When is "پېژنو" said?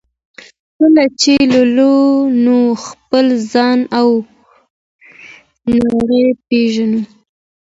6.47-7.01